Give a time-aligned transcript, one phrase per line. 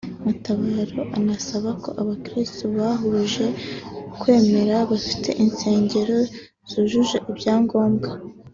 [0.25, 3.45] Matabaro anasaba ko abakirisitu bahuje
[4.11, 6.17] ukwemera bafite insengero
[6.71, 8.09] zujuje ibyangombwa